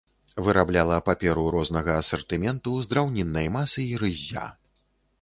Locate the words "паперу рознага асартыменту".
1.09-2.75